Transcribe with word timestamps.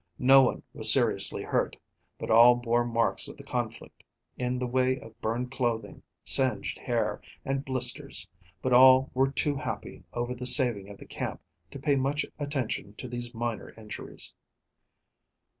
No 0.17 0.41
one 0.41 0.63
was 0.73 0.91
seriously 0.91 1.43
hurt, 1.43 1.77
but 2.17 2.31
all 2.31 2.55
bore 2.55 2.83
marks 2.83 3.27
of 3.27 3.37
the 3.37 3.43
conflict, 3.43 4.01
in 4.35 4.57
the 4.57 4.65
way 4.65 4.99
of 4.99 5.21
burned 5.21 5.51
clothing, 5.51 6.01
singed 6.23 6.79
hair, 6.79 7.21
and 7.45 7.63
blisters, 7.63 8.27
but 8.63 8.73
all 8.73 9.11
were 9.13 9.29
too 9.29 9.57
happy 9.57 10.03
over 10.11 10.33
the 10.33 10.47
saving 10.47 10.89
of 10.89 10.97
the 10.97 11.05
camp 11.05 11.39
to 11.69 11.77
pay 11.77 11.95
much 11.97 12.25
attention 12.39 12.95
to 12.95 13.07
these 13.07 13.35
minor 13.35 13.75
injuries. 13.79 14.33